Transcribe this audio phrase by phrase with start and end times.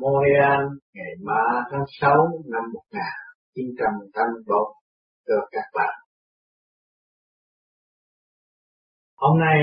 [0.00, 0.60] Montreal
[0.94, 1.34] ngày 3
[1.70, 2.10] tháng 6
[2.52, 4.66] năm 1981
[5.26, 5.94] cho các bạn.
[9.14, 9.60] Hôm nay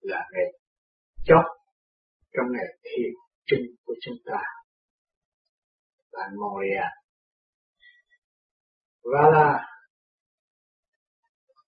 [0.00, 0.44] là ngày
[1.24, 1.44] chót
[2.32, 3.12] trong ngày thiền
[3.46, 4.40] trinh của chúng ta
[6.12, 6.92] tại Montreal.
[9.02, 9.62] Và là vâng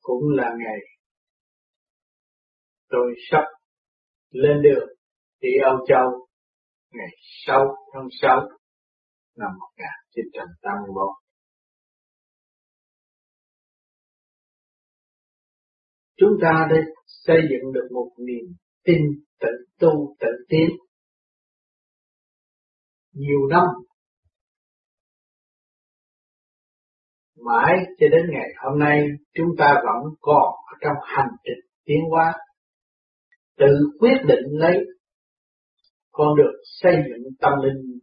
[0.00, 0.78] cũng là ngày
[2.88, 3.44] tôi sắp
[4.30, 4.88] lên đường
[5.40, 6.26] đi Âu Châu
[6.96, 7.60] ngày 6
[7.94, 8.40] tháng 6
[9.36, 11.08] năm 1981.
[16.16, 18.96] Chúng ta đã xây dựng được một niềm tin
[19.40, 20.68] tự tu tự tiến
[23.12, 23.64] nhiều năm
[27.46, 32.00] mãi cho đến ngày hôm nay, chúng ta vẫn còn ở trong hành trình tiến
[32.10, 32.34] hóa
[33.58, 33.66] tự
[33.98, 34.76] quyết định lấy
[36.16, 37.98] con được xây dựng tâm linh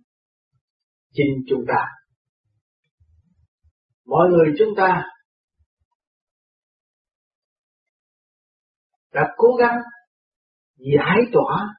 [1.14, 1.86] chính chúng ta.
[4.06, 5.04] Mọi người chúng ta
[9.14, 9.78] đã cố gắng
[10.76, 11.76] giải tỏa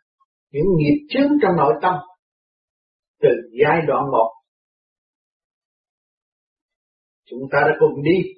[0.50, 1.95] những nghiệp chướng trong nội tâm
[3.20, 3.28] từ
[3.62, 4.30] giai đoạn một
[7.25, 8.30] chúng ta đã cùng đi,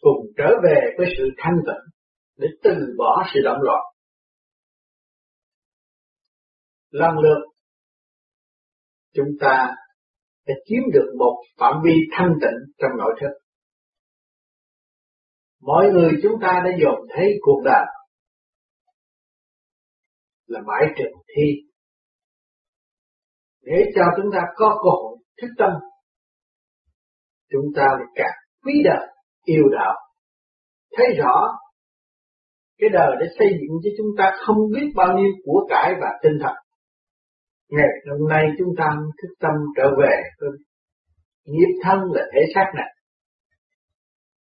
[0.00, 1.94] cùng trở về với sự thanh tịnh
[2.36, 3.89] để từ bỏ sự động loạn
[6.90, 7.50] lần lượt
[9.14, 9.74] chúng ta
[10.46, 13.38] sẽ chiếm được một phạm vi thanh tịnh trong nội thức.
[15.60, 17.86] Mọi người chúng ta đã dồn thấy cuộc đời
[20.46, 21.52] là bãi trường thi.
[23.62, 25.70] Để cho chúng ta có cơ hội thức tâm,
[27.50, 29.06] chúng ta lại càng quý đời,
[29.44, 29.94] yêu đạo.
[30.96, 31.48] Thấy rõ,
[32.78, 36.08] cái đời để xây dựng cho chúng ta không biết bao nhiêu của cải và
[36.22, 36.54] tinh thần
[37.70, 40.50] ngày hôm nay chúng ta thức tâm trở về với
[41.44, 42.94] nghiệp thân là thể xác này.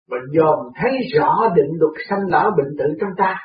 [0.08, 3.36] Và dòm thấy rõ định luật sanh lão bệnh tử trong ta,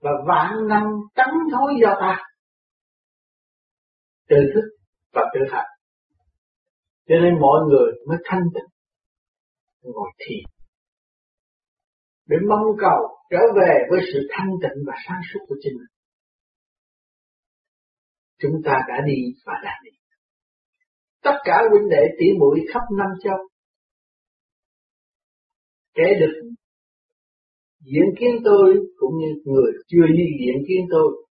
[0.00, 2.22] và vạn năng tấn thối do ta,
[4.28, 4.64] tự thức
[5.12, 5.70] và tự hành.
[7.08, 8.70] Cho nên mọi người mới thanh tịnh,
[9.82, 10.44] ngồi thiền,
[12.26, 15.91] để mong cầu trở về với sự thanh tịnh và sáng suốt của chính mình
[18.42, 19.90] chúng ta đã đi và đã đi.
[21.22, 23.38] Tất cả huynh đệ tỷ muội khắp năm châu
[25.94, 26.50] kể được
[27.80, 31.26] diễn kiến tôi cũng như người chưa đi diễn kiến tôi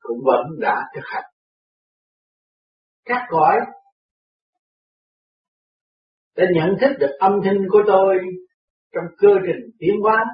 [0.00, 1.30] cũng vẫn đã thực hành.
[3.04, 3.56] Các cõi
[6.36, 8.16] đã nhận thức được âm thanh của tôi
[8.92, 10.24] trong cơ trình tiến hóa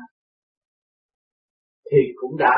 [1.90, 2.56] thì cũng đã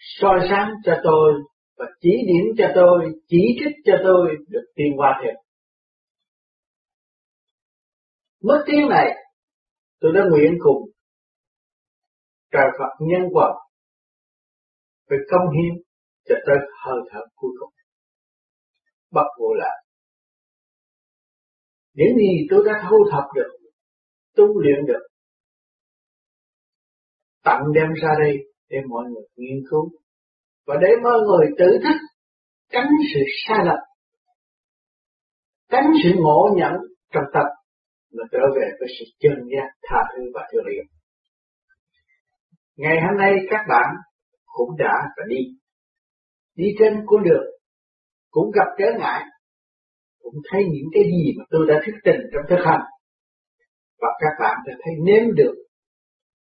[0.00, 1.32] soi sáng cho tôi
[1.76, 5.34] và chỉ điểm cho tôi, chỉ trích cho tôi được tiên qua thiệt.
[8.42, 9.06] Mất tiếng này,
[10.00, 10.90] tôi đã nguyện cùng
[12.52, 13.48] trời Phật nhân quả
[15.08, 15.82] về công hiến
[16.28, 17.72] cho tới hơi thở cuối cùng.
[19.10, 19.84] Bất vô lại.
[21.94, 23.56] Những gì tôi đã thu thập được,
[24.36, 25.06] tu luyện được,
[27.44, 29.90] tặng đem ra đây để mọi người nghiên cứu.
[30.66, 31.96] Và để mọi người tự thức,
[32.72, 33.78] tránh sự sai lầm
[35.70, 36.72] tránh sự ngộ nhận
[37.12, 37.46] trong tâm
[38.12, 40.84] mà trở về với sự chân giác, tha thứ và thương yêu.
[42.76, 43.86] Ngày hôm nay các bạn
[44.46, 45.42] cũng đã và đi.
[46.54, 47.46] Đi trên con đường
[48.30, 49.22] cũng gặp trở ngại,
[50.22, 52.80] cũng thấy những cái gì mà tôi đã thức tình trong thực hành.
[54.00, 55.54] Và các bạn đã thấy nếm được,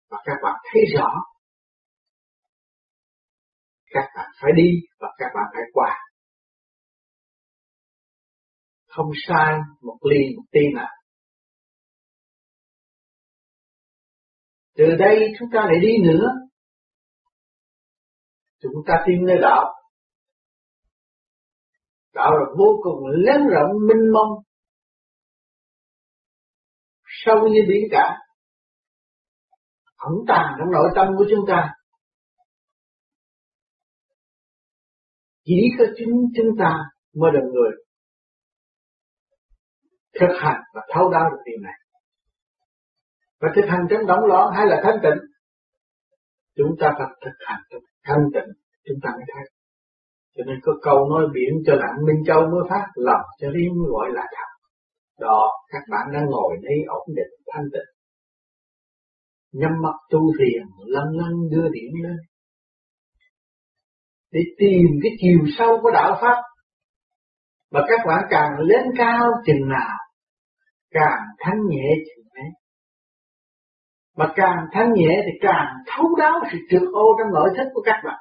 [0.09, 1.09] và các bạn thấy rõ
[3.93, 5.97] các bạn phải đi và các bạn phải qua.
[8.87, 10.89] Không sai một ly một tí nào.
[14.75, 16.27] Từ đây chúng ta lại đi nữa.
[18.61, 19.73] Chúng ta tìm nơi đạo.
[22.13, 24.43] Đạo là vô cùng lớn rộng, minh mông.
[27.05, 28.17] Sâu như biển cả.
[29.95, 31.69] Ẩn tàng trong nội tâm của chúng ta
[35.45, 36.77] chỉ có chính chúng ta
[37.15, 37.71] mới là người
[40.19, 41.77] thực hành và thấu đáo được điều này.
[43.41, 45.21] Và thực hành trong động loạn hay là thanh tịnh,
[46.57, 48.49] chúng ta phải thực hành trong thanh tịnh,
[48.85, 49.43] chúng ta mới thấy.
[50.35, 53.73] Cho nên có câu nói biển cho lặng minh châu mới phát, lòng cho riêng
[53.79, 54.49] mới gọi là thật.
[55.19, 57.89] Đó, các bạn đang ngồi đây ổn định, thanh tịnh.
[59.51, 62.17] Nhắm mắt tu thiền, lăn lăn đưa điểm lên
[64.33, 66.41] để tìm cái chiều sâu của đạo Pháp.
[67.71, 69.97] và các bạn càng lên cao chừng nào,
[70.91, 72.49] càng thanh nhẹ chừng ấy.
[74.17, 77.81] Mà càng thanh nhẹ thì càng thấu đáo sự trượt ô trong nội thức của
[77.85, 78.19] các bạn.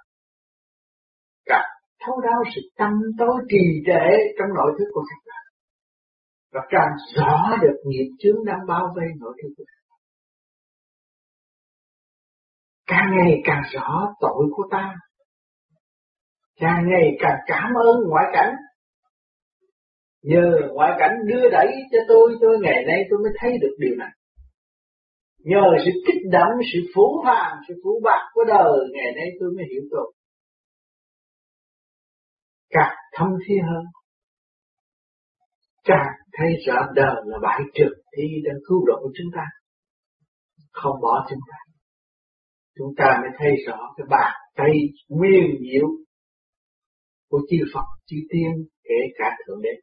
[1.46, 1.68] Càng
[2.06, 4.08] thấu đáo sự tâm tối trì trệ
[4.38, 5.44] trong nội thức của các bạn.
[6.52, 10.00] Và càng rõ được nghiệp chướng đang bao vây nội thức của các bạn.
[12.86, 14.94] Càng ngày càng rõ tội của ta.
[16.60, 18.54] Càng ngày càng cảm ơn ngoại cảnh.
[20.22, 23.96] Nhờ ngoại cảnh đưa đẩy cho tôi, tôi ngày nay tôi mới thấy được điều
[23.96, 24.10] này.
[25.38, 29.50] Nhờ sự kích động, sự phú phàng, sự phú bạc của đời, ngày nay tôi
[29.56, 30.10] mới hiểu được
[32.70, 33.84] Càng thâm thi hơn,
[35.84, 39.44] càng thấy rõ đời là bãi trực thi đang cứu độ chúng ta.
[40.72, 41.56] Không bỏ chúng ta.
[42.78, 44.72] Chúng ta mới thấy rõ cái bàn tay
[45.08, 45.86] nguyên diệu
[47.32, 48.50] của chư Phật, chư Tiên,
[48.84, 49.74] kể cả Thượng Đế.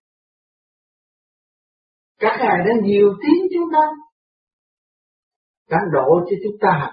[2.19, 3.83] Các ngài đang nhiều tiếng chúng ta
[5.69, 6.91] đang độ cho chúng ta.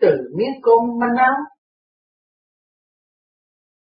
[0.00, 1.34] Từ miếng cơm manh áo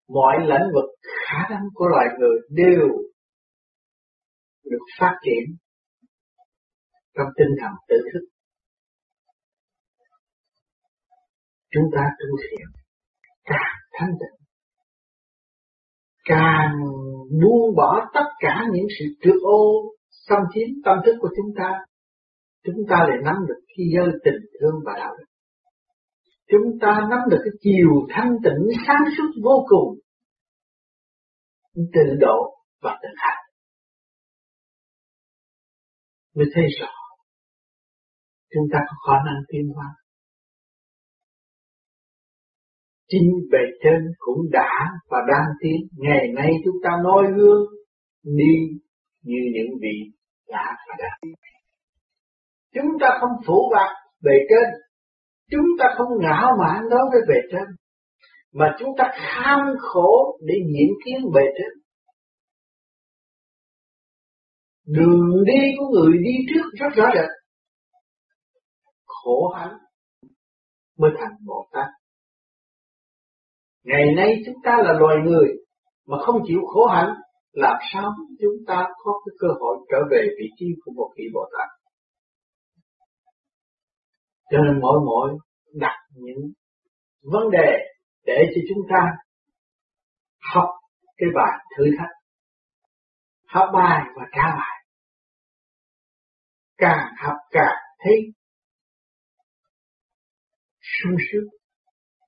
[0.07, 2.87] mọi lĩnh vực khả năng của loài người đều
[4.63, 5.57] được phát triển
[7.15, 8.27] trong tinh thần tự thức.
[11.69, 12.67] Chúng ta tu thiện
[13.43, 14.36] càng thanh tịnh
[16.27, 16.71] càng
[17.41, 21.71] buông bỏ tất cả những sự trượt ô xâm chiếm tâm thức của chúng ta
[22.67, 25.25] chúng ta lại nắm được khi giới tình thương và đạo đức.
[26.47, 29.99] Chúng ta nắm được cái chiều thanh tịnh sáng suốt vô cùng,
[31.75, 33.43] tự độ và tự hành.
[36.35, 36.93] Mới thấy rõ,
[38.53, 39.85] chúng ta có khả năng tiến hóa.
[43.09, 44.71] Chính bề trên cũng đã
[45.09, 45.87] và đang tiến.
[45.97, 47.65] Ngày nay chúng ta noi gương
[48.23, 48.53] đi
[49.21, 50.11] như những vị
[50.47, 51.31] đã và đang.
[52.73, 53.93] Chúng ta không phủ bạc
[54.23, 54.73] bề trên,
[55.51, 57.75] chúng ta không ngạo mạn đối với bề trên,
[58.53, 61.83] mà chúng ta kham khổ để diễn kiến bề trên.
[64.85, 67.29] Đường đi của người đi trước rất rõ rệt.
[69.05, 69.77] Khổ hạnh
[70.97, 71.96] mới thành Bồ Tát.
[73.87, 75.47] Ngày nay chúng ta là loài người
[76.07, 77.13] mà không chịu khổ hạnh,
[77.51, 78.11] làm sao
[78.41, 81.69] chúng ta có cái cơ hội trở về vị trí của một vị Bồ Tát?
[84.51, 85.37] Cho nên mỗi mỗi
[85.73, 86.51] đặt những
[87.23, 87.77] vấn đề
[88.25, 89.01] để cho chúng ta
[90.53, 90.69] học
[91.17, 92.15] cái bài thử thách,
[93.47, 94.83] học bài và trả bài.
[96.77, 98.21] Càng học càng thấy
[100.81, 101.47] sung sướng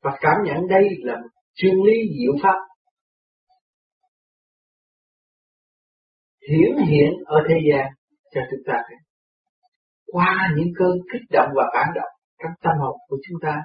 [0.01, 2.59] và cảm nhận đây là một chân lý diệu pháp
[6.49, 7.87] hiển hiện ở thế gian
[8.33, 8.97] cho chúng ta thấy
[10.11, 12.13] qua những cơn kích động và phản động
[12.43, 13.55] trong tâm hồn của chúng ta,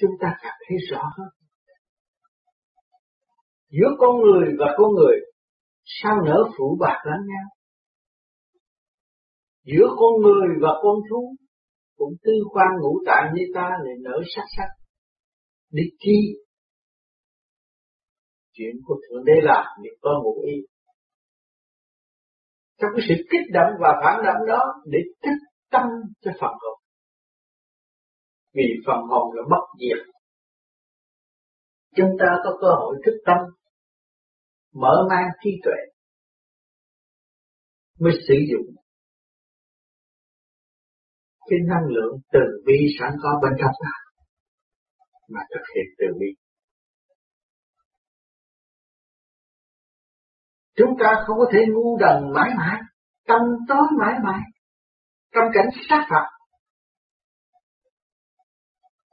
[0.00, 1.28] chúng ta cảm thấy rõ hơn.
[3.70, 5.16] Giữa con người và con người,
[5.84, 7.46] sao nở phủ bạc lẫn nhau?
[9.64, 11.34] Giữa con người và con thú,
[11.96, 14.68] cũng tư quan ngũ tạng như ta lại nở sắc sắc.
[15.70, 16.43] Đi chi?
[18.56, 20.56] Chuyện của Thượng Đế là nghiệp có ngụ ý.
[22.80, 25.38] Trong cái sự kích động và phản động đó để thức
[25.70, 25.86] tâm
[26.20, 26.78] cho phần hồn.
[28.54, 30.14] Vì phần hồn là bất diệt.
[31.96, 33.38] Chúng ta có cơ hội thức tâm,
[34.72, 35.80] mở mang trí tuệ,
[38.00, 38.74] mới sử dụng
[41.50, 43.94] cái năng lượng từ bi sẵn có bên trong ta
[45.28, 46.43] mà thực hiện từ bi.
[50.76, 52.80] Chúng ta không có thể ngu đần mãi mãi,
[53.26, 54.40] tâm tối mãi mãi
[55.34, 56.26] trong cảnh sát phạt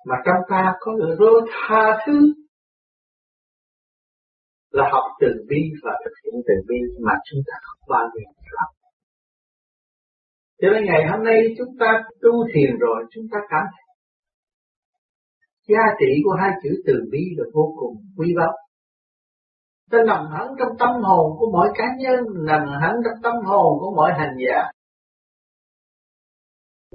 [0.06, 2.34] mà trong ta có người rô tha thứ
[4.72, 6.75] là học từ bi và thực hiện từ bi
[7.06, 8.70] mà chúng ta không bao giờ làm.
[10.62, 13.86] Cho nên ngày hôm nay chúng ta tu thiền rồi chúng ta cảm thấy
[15.68, 18.53] giá trị của hai chữ từ bi là vô cùng quý báu.
[19.91, 23.79] Ta nằm hẳn trong tâm hồn của mỗi cá nhân, nằm hẳn trong tâm hồn
[23.79, 24.71] của mỗi hành giả.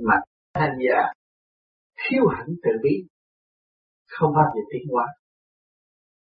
[0.02, 0.14] Mà
[0.54, 1.12] hành giả
[1.96, 3.06] thiếu hẳn từ bi
[4.06, 5.06] không bao giờ tiến hóa.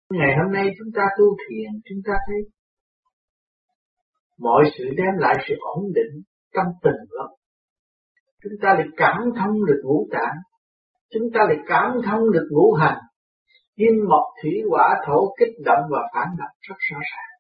[0.09, 2.51] Ngày hôm nay chúng ta tu thiền chúng ta thấy
[4.37, 7.29] mọi sự đem lại sự ổn định trong tình gốc
[8.43, 10.35] chúng ta lại cảm thông được ngũ tạng
[11.09, 12.97] chúng ta lại cảm thông được ngũ hành
[13.77, 17.31] kim mộc thủy hỏa thổ kích động và phản động rất rõ ràng.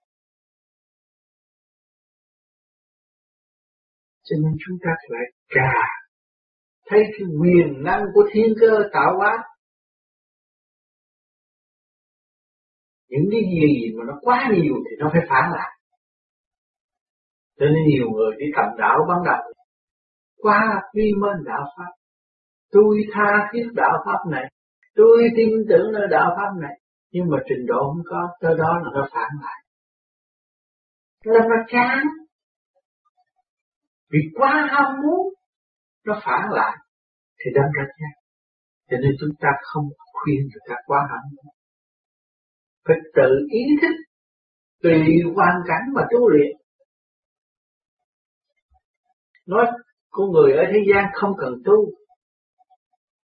[4.23, 5.73] Cho nên chúng ta phải cả
[6.89, 9.37] thấy cái quyền năng của thiên cơ tạo hóa.
[13.09, 15.71] Những cái gì mà nó quá nhiều thì nó phải phản lại.
[17.59, 19.53] Cho nên nhiều người đi tầm đạo ban đầu.
[20.37, 21.91] Quá quy môn đạo pháp.
[22.71, 24.45] Tôi tha thiết đạo pháp này
[24.97, 26.75] tôi tin tưởng nơi đạo pháp này
[27.11, 29.59] nhưng mà trình độ không có tới đó là nó phản lại.
[31.23, 32.03] Là nó chán
[34.11, 35.33] vì quá ham muốn
[36.05, 36.77] nó phản lại.
[37.39, 38.13] Thì đâm ra chán
[38.89, 41.53] cho nên chúng ta không khuyên người ta quá ham muốn.
[42.87, 43.95] Phải tự ý thức
[44.83, 44.93] tùy
[45.35, 46.51] hoàn cảnh mà tu luyện.
[49.45, 49.65] Nói
[50.09, 51.91] con người ở thế gian không cần tu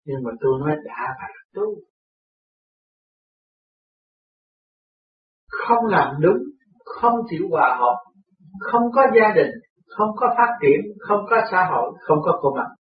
[0.04, 1.62] nhưng mà tôi nói đã phải tu.
[5.66, 6.38] Không làm đúng,
[6.84, 7.96] không chịu hòa hợp,
[8.60, 9.50] không có gia đình,
[9.86, 12.74] không có phát triển, không có xã hội, không có công bằng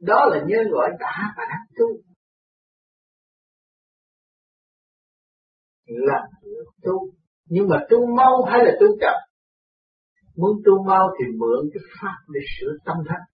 [0.00, 1.86] đó là nhân loại đã và đang tu.
[5.86, 6.22] Làm
[6.82, 7.10] tu.
[7.44, 9.14] Nhưng mà tu mau hay là tu chậm?
[10.36, 13.35] Muốn tu mau thì mượn cái pháp để sửa tâm thân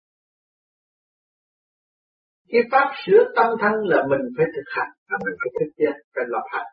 [2.51, 5.97] cái pháp sửa tâm thân là mình phải thực hành, là mình phải thực 践
[6.15, 6.71] phải lập hành.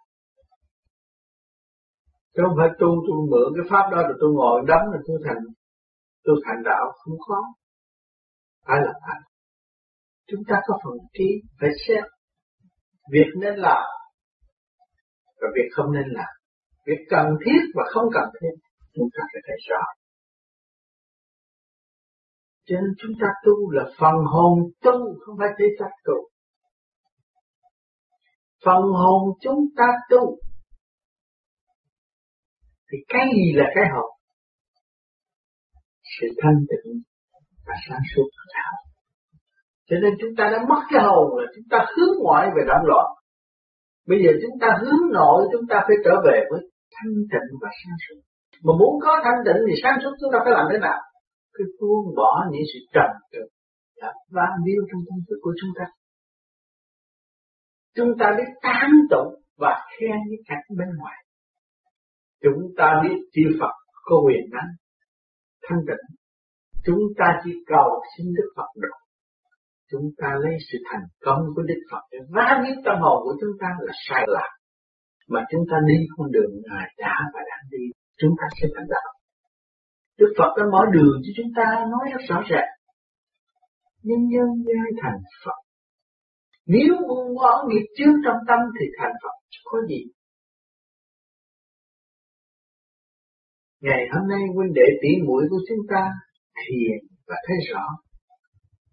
[2.33, 5.17] Chứ không phải tu tu mượn cái pháp đó rồi tôi ngồi đấm rồi tôi
[5.25, 5.41] thành
[6.25, 7.39] tôi thành đạo, không có.
[8.67, 9.21] Phải lập hành.
[10.27, 11.29] Chúng ta có phần trí,
[11.59, 12.03] phải xét.
[13.11, 13.83] Việc nên làm
[15.41, 16.33] và việc không nên làm.
[16.85, 18.53] Việc cần thiết và không cần thiết,
[18.95, 19.83] chúng ta phải thấy rõ
[22.65, 26.29] cho nên chúng ta tu là phần hồn tu, không phải thể xác tu.
[28.65, 30.37] Phần hồn chúng ta tu,
[32.91, 34.11] thì cái gì là cái hồn?
[36.19, 37.01] Sự thanh tịnh
[37.67, 38.73] và sáng suốt đạo.
[39.89, 42.85] Cho nên chúng ta đã mất cái hồn là chúng ta hướng ngoại về động
[42.85, 43.05] loạn
[44.09, 46.61] bây giờ chúng ta hướng nội, chúng ta phải trở về với
[46.95, 48.19] thanh tịnh và sáng suốt.
[48.65, 50.99] Mà muốn có thanh tịnh thì sáng suốt chúng ta phải làm thế nào?
[51.55, 53.49] Cái buông bỏ những sự trầm trượt
[54.01, 55.85] đã vang điêu trong tâm thức của chúng ta.
[57.95, 61.17] Chúng ta biết tán tụng và khen những cảnh bên ngoài.
[62.43, 64.71] Chúng ta biết chư Phật có quyền năng
[65.63, 66.05] thanh tịnh.
[66.85, 68.95] Chúng ta chỉ cầu xin Đức Phật độ
[69.91, 73.35] chúng ta lấy sự thành công của Đức Phật để vá biết tâm hồn của
[73.41, 74.51] chúng ta là sai lạc
[75.29, 77.83] mà chúng ta đi con đường Ngài đã và đang đi,
[78.17, 79.09] chúng ta sẽ thành đạo.
[80.19, 82.71] Đức Phật đã mở đường cho chúng ta nói rất rõ ràng.
[84.03, 85.59] Nhân nhân giai thành Phật.
[86.65, 90.01] Nếu buông bỏ nghiệp chướng trong tâm thì thành Phật có gì.
[93.81, 96.11] Ngày hôm nay huynh đệ tỷ muội của chúng ta
[96.55, 97.85] thiền và thấy rõ.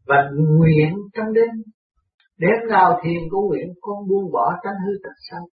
[0.07, 0.17] Và
[0.59, 1.51] nguyện trong đêm
[2.39, 5.49] đêm nào thiền cũng nguyện con buông bỏ tánh hư tật sâu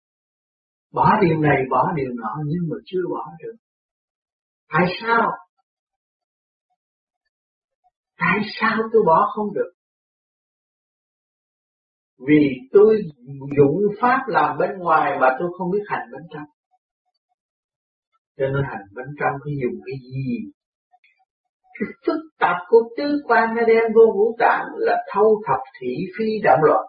[0.96, 3.56] bỏ điều này, bỏ điều nọ nhưng mà chưa bỏ được.
[4.72, 5.30] Tại sao?
[8.18, 9.70] Tại sao tôi bỏ không được?
[12.18, 13.02] Vì tôi
[13.56, 16.48] dụng pháp làm bên ngoài mà tôi không biết hành bên trong.
[18.38, 20.50] Cho nên hành bên trong phải dùng cái gì?
[21.78, 25.96] Cái phức tạp của tứ quan nó đem vô vũ tạng là thâu thập thị
[26.18, 26.84] phi đạm loạn.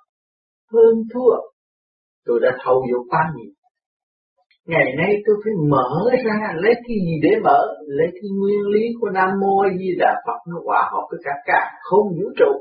[0.71, 1.35] Hơn thua.
[2.25, 3.51] Tôi đã thâu vô quá nhiều
[4.67, 5.89] ngày nay tôi phải mở
[6.25, 7.59] ra, lấy cái gì để mở?
[7.87, 11.31] Lấy cái nguyên lý của nam mô di đà phật nó hòa hợp với cả
[11.45, 12.51] cả không vũ trụ.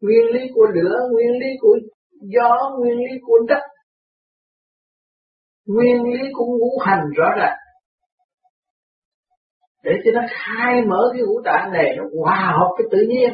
[0.00, 1.78] Nguyên lý của lửa, nguyên lý của
[2.20, 3.62] gió, nguyên lý của đất.
[5.66, 7.58] Nguyên lý của ngũ hành rõ ràng.
[9.84, 13.30] Để cho nó khai mở cái ngũ tạng này, nó hòa hợp với tự nhiên.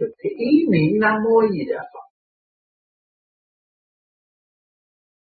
[0.00, 2.07] Thì cái ý niệm nam mô gì đó Phật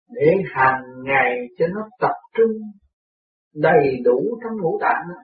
[0.09, 2.51] để hàng ngày cho nó tập trung
[3.53, 5.21] đầy đủ trong ngũ tạng đó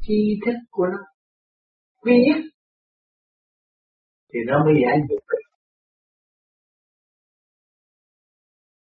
[0.00, 0.98] chi thức của nó
[2.02, 2.40] quy nhất
[4.32, 5.18] thì nó mới giải được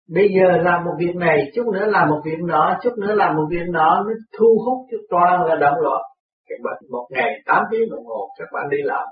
[0.08, 3.36] Bây giờ làm một việc này, chút nữa làm một việc nọ, chút nữa làm
[3.36, 6.02] một việc nọ, nó thu hút cho toàn là động loạn.
[6.48, 9.04] Các bạn một ngày 8 tiếng đồng hồ các bạn đi làm.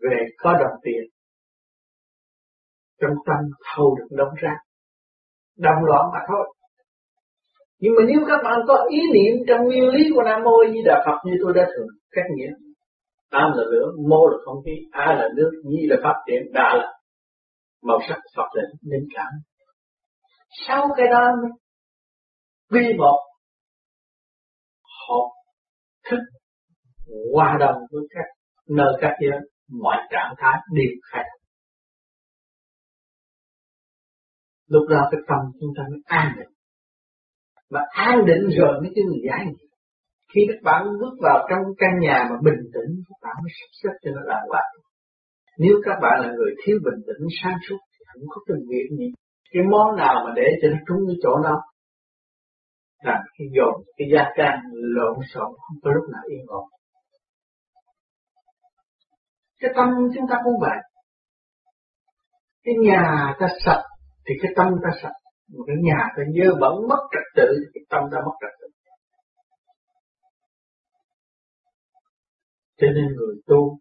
[0.00, 1.02] Về có đồng tiền.
[3.00, 4.54] Trong tâm thâu được đóng ra.
[5.56, 6.54] đồng loạn mà thôi.
[7.78, 10.82] nhưng mà nếu các bạn có ý niệm trong nguyên lý của Nam Mô Di
[10.84, 12.52] Đà Phật như tôi đã thường cách nghĩa
[13.30, 16.74] Tam là lửa, mô là không khí, A là nước, Di là phát triển, Đà
[16.74, 16.92] là
[17.82, 19.32] màu sắc Phật là linh cảm.
[20.66, 21.28] Sau cái đó
[22.70, 23.20] quy một
[25.08, 25.30] học
[26.10, 26.18] thức
[27.34, 28.24] hòa đồng với các
[28.68, 29.40] nơi các giới
[29.82, 31.24] mọi trạng thái đều khác.
[34.68, 36.52] Lúc đó cái tâm chúng ta mới an định.
[37.70, 39.66] Mà an định rồi mới cái người giải nghiệp.
[40.34, 43.70] Khi các bạn bước vào trong căn nhà mà bình tĩnh các bạn mới sắp
[43.82, 44.70] xếp cho nó đàng hoàng
[45.62, 48.86] nếu các bạn là người thiếu bình tĩnh, sáng suốt thì không có tình nguyện
[48.98, 49.08] gì.
[49.52, 51.56] Cái món nào mà để cho nó trúng cái chỗ đó?
[53.02, 54.56] Làm cái dồn, cái gia can
[54.96, 56.66] lộn xộn, không có lúc nào yên ổn
[59.60, 60.78] cái tâm chúng ta cũng vậy
[62.62, 63.82] cái nhà ta sạch
[64.26, 65.16] thì cái tâm ta sạch
[65.48, 68.50] một cái nhà ta dơ bẩn mất trật tự thì cái tâm ta mất trật
[68.60, 68.66] tự
[72.80, 73.78] cho nên người tu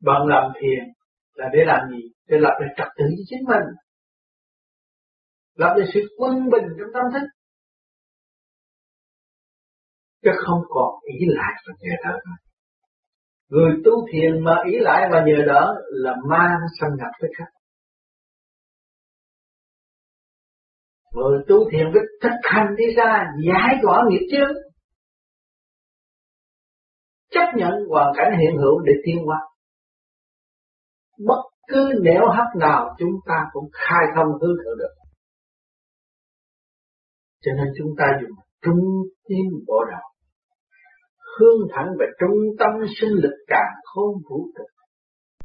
[0.00, 0.96] bằng làm thiền
[1.36, 2.02] là để làm gì?
[2.28, 3.66] Để lập lại trật tự cho chính mình.
[5.54, 7.26] Lập lại sự quân bình trong tâm thức.
[10.22, 12.45] Chứ không còn ý lại vào nhờ đời nữa.
[13.48, 17.30] Người tu thiền mà ý lại và nhờ đỡ là ma nó xâm nhập tới
[17.38, 17.52] khách.
[21.12, 24.56] Người tu thiền biết thực hành đi ra, giải tỏa nghiệp chướng.
[27.30, 29.38] Chấp nhận hoàn cảnh hiện hữu để tiến hóa.
[31.26, 34.94] Bất cứ nẻo hấp nào chúng ta cũng khai thông hư thượng được.
[37.40, 38.84] Cho nên chúng ta dùng trung
[39.28, 40.15] tim bộ đầu
[41.38, 44.64] hướng thẳng về trung tâm sinh lực càng khôn vũ trụ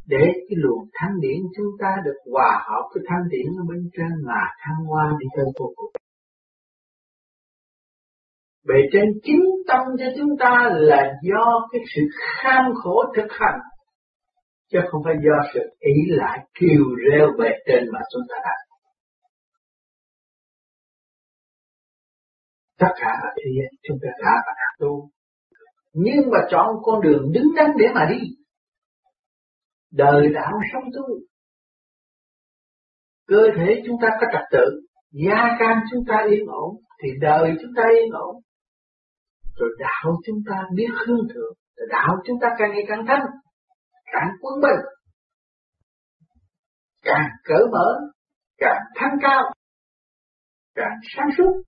[0.08, 3.90] để cái luồng thanh điển chúng ta được hòa hợp với thanh điển ở bên
[3.98, 5.92] trên mà thăng hoa đi tới vô cùng.
[8.68, 13.60] Bề trên chính tâm cho chúng ta là do cái sự kham khổ thực hành,
[14.72, 18.60] chứ không phải do sự ý lại kiều reo về trên mà chúng ta đạt.
[22.80, 23.52] Tất cả là thế
[23.84, 25.10] chúng ta đã và đã tu.
[25.94, 28.20] Nhưng mà chọn con đường đứng đắn để mà đi.
[29.92, 31.16] Đời đạo sống tu.
[33.28, 37.56] Cơ thể chúng ta có trật tự, gia can chúng ta yên ổn, thì đời
[37.62, 38.36] chúng ta yên ổn.
[39.56, 43.26] Rồi đạo chúng ta biết hương thượng, rồi đạo chúng ta càng ngày càng thanh
[44.12, 44.86] càng quân bình
[47.02, 48.00] càng cởi mở
[48.58, 49.42] càng thanh cao
[50.76, 51.62] càng sáng suốt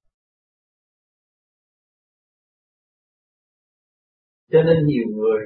[4.53, 5.43] cho nên nhiều người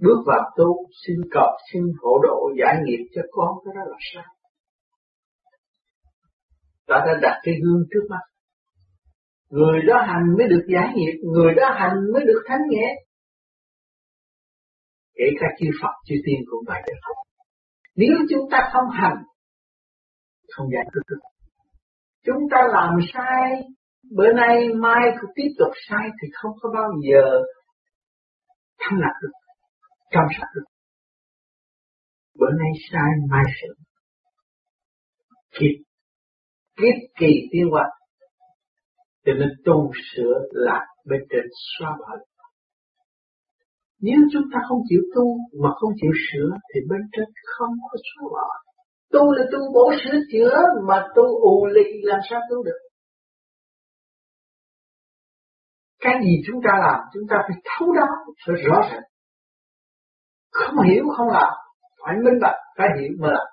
[0.00, 3.96] bước vào tu xin cọp, xin hộ độ giải nghiệp cho con cái đó là
[4.14, 4.24] sai.
[6.86, 8.24] ta đã đặt cái gương trước mắt.
[9.50, 12.86] Người đó hành mới được giải nghiệp người đó hành mới được thánh nhẹ
[15.14, 16.98] kể cả chư Phật chư tiên cũng vậy được
[17.96, 19.16] nếu chúng ta không hành
[20.56, 21.22] không giải quyết được.
[22.26, 23.62] Chúng ta làm sai
[24.16, 27.42] bữa nay mai cũng tiếp tục sai thì không có bao giờ
[28.82, 29.34] thanh lọc được
[30.10, 30.64] trong sạch được
[32.38, 33.74] bữa nay sai mai sửa
[35.58, 35.76] kịp
[36.76, 37.90] kiếp kỳ tiến hoạt
[39.24, 41.44] cho nên tu sửa là bên trên
[41.78, 42.16] xóa bỏ
[44.06, 45.24] nếu chúng ta không chịu tu
[45.62, 48.48] mà không chịu sửa, thì bên trên không có xóa bỏ.
[49.12, 50.56] Tu là tu bổ sửa chữa
[50.88, 52.80] mà tu ù lì làm sao tu được.
[56.04, 59.02] Cái gì chúng ta làm chúng ta phải thấu đáo phải rõ ràng.
[60.50, 61.52] Không hiểu không làm,
[62.04, 63.46] phải minh bạch, phải hiểu mới làm.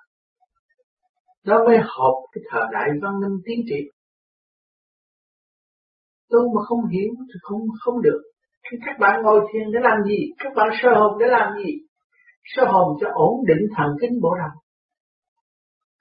[1.46, 3.90] Nó mới hợp cái thời đại văn minh tiến trị
[6.30, 8.20] tôi mà không hiểu thì không không được.
[8.64, 10.18] thì các bạn ngồi thiền để làm gì?
[10.38, 11.70] Các bạn sơ hồn để làm gì?
[12.44, 14.54] Sơ hồn cho ổn định thần kinh bộ đầu.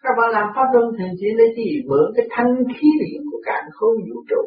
[0.03, 1.69] Các bạn làm pháp luân thiền chỉ để gì?
[1.89, 4.41] Mượn cái thanh khí điển của cả khối vũ trụ.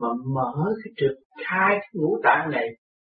[0.00, 0.52] Mà mở
[0.84, 2.66] cái trực khai cái ngũ tạng này,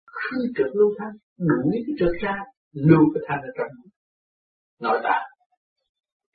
[0.05, 2.35] khư trực lưu thanh, đuổi cái trực ra,
[2.73, 3.71] lưu cái thanh ở trong
[4.81, 5.25] nội tạng.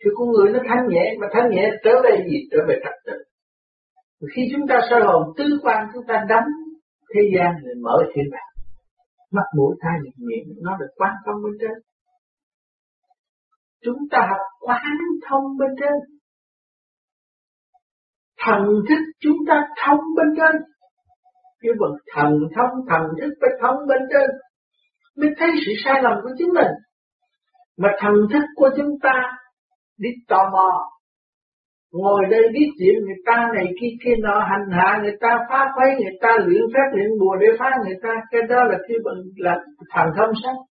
[0.01, 2.39] Thì con người nó thanh nhẹ, mà thanh nhẹ trở về gì?
[2.51, 3.17] Trở về trật tự.
[4.35, 6.45] Khi chúng ta soi hồn tứ quan chúng ta đắm
[7.15, 8.57] thế gian thì mở thiên đàng
[9.37, 11.77] mắt, mũi, tai miệng, nó được quan thông bên trên.
[13.85, 14.97] Chúng ta học quán
[15.29, 16.16] thông bên trên
[18.47, 20.63] thần thức chúng ta thông bên trên.
[21.61, 24.31] Cái bậc thần thông, thần thức phải thông bên trên,
[25.17, 26.73] mới thấy sự sai lầm của chính mình.
[27.79, 29.37] Mà thần thức của chúng ta
[29.99, 30.71] đi tò mò,
[31.93, 35.67] ngồi đây biết chuyện người ta này kia kia nọ, hành hạ người ta, phá
[35.75, 38.09] khuấy người ta, luyện phép, luyện bùa để phá người ta.
[38.31, 39.55] Cái đó là khi bằng là
[39.95, 40.67] thần thông sao?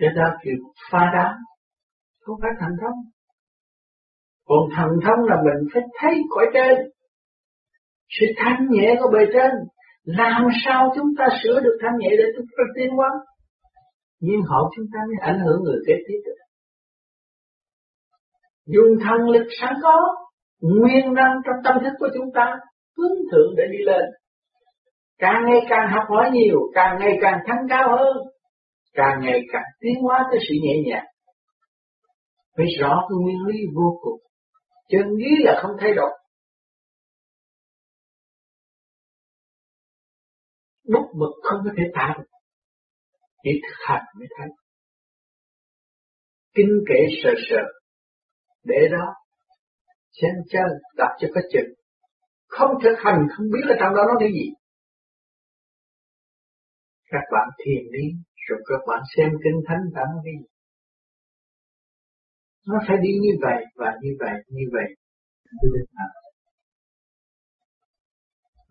[0.00, 0.56] Thế đó kiểu
[0.90, 1.34] pha đám,
[2.20, 3.17] Không phải thần thông.
[4.48, 6.76] Còn thần thông là mình phải thấy cõi trên.
[8.08, 9.50] Sự thanh nhẹ của bề trên,
[10.04, 13.08] Làm sao chúng ta sửa được thanh nhẹ để chúng ta tiến hóa?
[14.20, 16.38] Nhưng hậu chúng ta mới ảnh hưởng người kế tiếp được.
[18.66, 20.16] Dùng thần lực sẵn có,
[20.60, 22.56] Nguyên năng trong tâm thức của chúng ta
[22.96, 24.04] Hướng thượng để đi lên.
[25.18, 28.16] Càng ngày càng học hỏi nhiều, Càng ngày càng thăng cao hơn,
[28.94, 31.04] càng ngày càng tiến hóa tới sự nhẹ nhàng.
[32.56, 34.20] Phải rõ cái nguyên lý vô cùng
[34.88, 36.10] chân lý là không thay đổi,
[40.92, 42.24] bút mực không có thể tả được.
[43.42, 44.48] Chỉ thực hành mới thấy.
[46.54, 47.62] Kinh kệ sờ sờ,
[48.64, 49.14] để đó
[50.20, 51.74] xem chân đặt cho có chừng.
[52.46, 54.46] Không thực hành, không biết là trong đó nó cái gì.
[57.10, 58.06] Các bạn thiền đi,
[58.48, 60.46] rồi các bạn xem kinh thánh đã nói cái gì
[62.68, 64.88] nó phải đi như vậy và như vậy như vậy.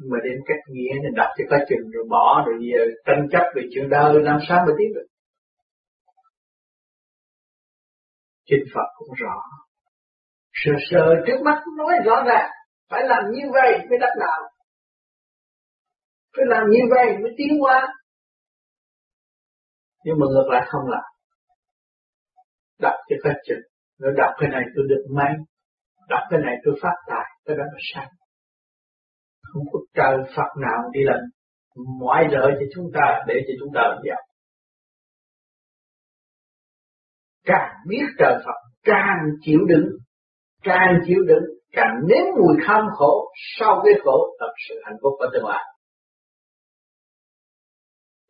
[0.10, 3.44] Mà đến cách nghĩa thì đọc cho có chừng rồi bỏ rồi giờ tranh chấp
[3.56, 5.08] về chuyện đời làm sao mà tiếp được.
[8.50, 9.36] Kinh Phật cũng rõ.
[10.54, 12.50] Sờ sờ trước mắt nói rõ ràng,
[12.90, 14.42] Phải làm như vậy mới đắc đạo.
[16.36, 17.88] Phải làm như vậy mới tiến qua
[20.04, 21.04] nhưng mà ngược lại không làm.
[22.80, 25.34] Đọc cho có chừng nó đọc cái này tôi được may,
[26.10, 28.08] đọc cái này tôi phát tài, cái đó là sai.
[29.44, 31.20] Không có trời Phật nào đi làm
[32.00, 34.22] ngoại lợi cho chúng ta, để cho chúng ta làm giàu.
[37.46, 39.88] Càng biết trời Phật, càng chịu đựng,
[40.64, 45.14] càng chịu đựng, càng nếm mùi kham khổ sau cái khổ thật sự hạnh phúc
[45.20, 45.64] ở tương lai.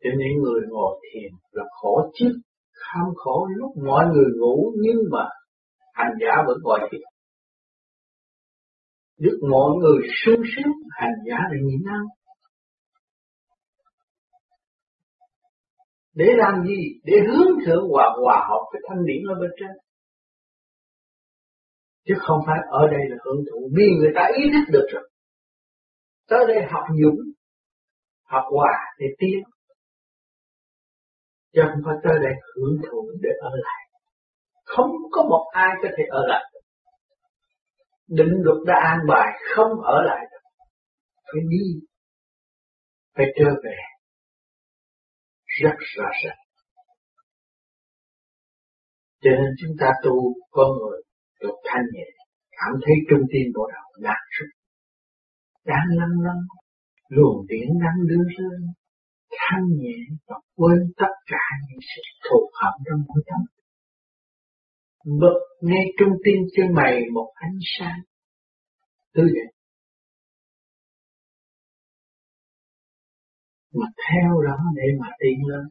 [0.04, 2.26] Cho những người ngồi thiền là khổ chứ
[2.72, 5.24] kham khổ lúc mọi người ngủ nhưng mà
[5.98, 7.00] hành giả vẫn gọi thiền
[9.18, 12.02] giúp mọi người sung sướng, hành giả là nhịn ăn.
[16.14, 16.80] Để làm gì?
[17.04, 19.70] Để hướng thượng hòa hòa hợp với thanh điển ở bên trên.
[22.06, 23.70] Chứ không phải ở đây là hưởng thụ.
[23.76, 25.10] Vì người ta ý thức được rồi.
[26.28, 27.20] Tới đây học dũng,
[28.22, 29.38] học hòa để tiến.
[31.52, 33.87] Chứ không phải tới đây hưởng thụ để ở lại
[34.76, 36.44] không có một ai có thể ở lại
[38.08, 40.44] định luật đã an bài, không ở lại được.
[41.24, 41.66] Phải đi,
[43.16, 43.76] phải trở về.
[45.62, 46.38] Rất rõ ràng.
[49.22, 50.14] Cho nên chúng ta tu
[50.50, 51.00] con người
[51.40, 52.08] được thanh nhẹ,
[52.50, 54.50] cảm thấy trung tim bộ đầu lạc sức.
[55.64, 56.38] Đang lăn lăn,
[57.08, 58.60] luồng điển đang đưa lên
[59.38, 63.57] thanh nhẹ và quên tất cả những sự thù hận trong mỗi tâm.
[65.08, 68.00] Bật ngay trung tim chân mày một ánh sáng
[69.14, 69.50] tươi đẹp.
[73.74, 75.64] Mà theo đó để mà tiến lên.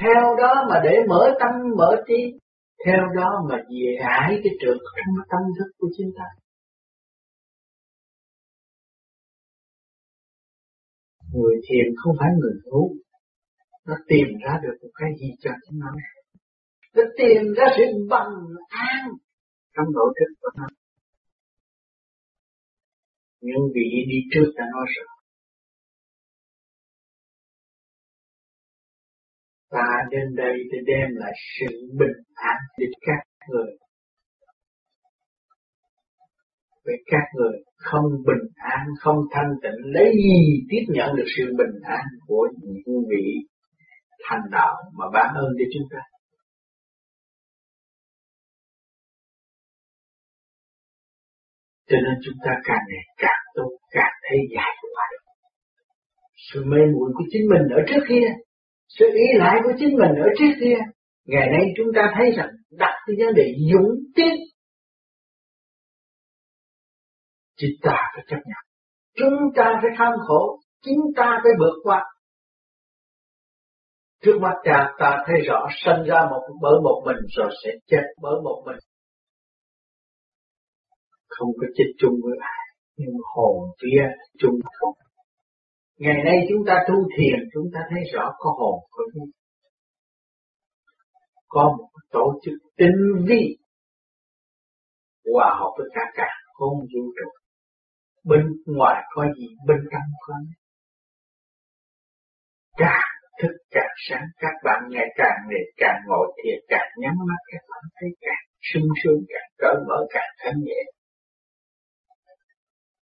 [0.00, 2.38] Theo đó mà để mở tâm, mở trí.
[2.86, 6.24] Theo đó mà giải cái trượt trong tâm thức của chúng ta.
[11.32, 12.94] Người thiền không phải người ngu.
[13.86, 15.90] Nó tìm ra được một cái gì cho chúng nó
[17.00, 18.32] phải tìm ra sự bằng
[18.68, 19.08] an
[19.76, 20.66] trong nội thức của nó.
[23.40, 25.06] Những vị đi trước đã nói rồi.
[29.70, 33.76] Ta đến đây để đem lại sự bình an cho các người
[36.84, 41.44] với các người không bình an, không thanh tịnh, lấy gì tiếp nhận được sự
[41.58, 43.24] bình an của những vị
[44.28, 46.00] thành đạo mà ban ơn cho chúng ta.
[51.90, 55.08] Cho nên chúng ta càng ngày càng tốt, càng thấy giải thoát.
[56.52, 58.26] Sự mê muội của chính mình ở trước kia,
[58.88, 60.78] sự ý lại của chính mình ở trước kia,
[61.24, 64.34] ngày nay chúng ta thấy rằng đặt cái vấn đề dũng tiến
[67.60, 68.62] chúng ta phải chấp nhận.
[69.16, 72.04] Chúng ta phải tham khổ, chúng ta phải vượt qua.
[74.22, 78.02] Trước mắt cha ta thấy rõ sinh ra một bởi một mình rồi sẽ chết
[78.22, 78.76] bởi một mình.
[81.40, 82.64] Không có chết chung với ai,
[82.96, 84.06] nhưng hồn vía
[84.38, 84.94] chung không.
[85.98, 89.30] Ngày nay chúng ta tu thiền chúng ta thấy rõ có hồn có vía.
[91.48, 93.56] Có một tổ chức tinh vi
[95.34, 97.30] hòa hợp với cả cả không vũ trụ
[98.24, 100.34] bên ngoài có gì bên trong có
[102.76, 103.10] càng
[103.42, 107.62] thức càng sáng các bạn ngày càng ngày càng ngồi thiệt càng nhắm mắt các
[107.70, 110.80] bạn thấy càng sung sướng càng cởi mở càng thanh nhẹ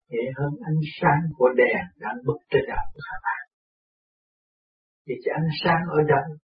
[0.09, 3.43] nhẹ hơn ánh sáng của đèn đang bức trên đầu của các bạn
[5.07, 6.37] thì cái ánh sáng ở đâu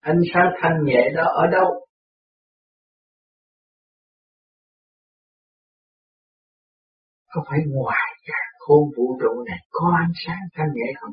[0.00, 1.86] ánh sáng thanh nhẹ đó ở đâu
[7.32, 11.10] có phải ngoài cả khôn vũ trụ này có ánh sáng thanh nhẹ không?